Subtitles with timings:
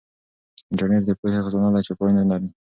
[0.71, 2.47] انټرنیټ د پوهې خزانه ده چې پای نه لري.